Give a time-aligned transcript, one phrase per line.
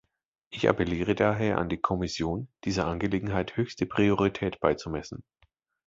[0.49, 5.23] Ich appelliere daher an die Kommission, dieser Angelegenheit höchste Priorität beizumessen.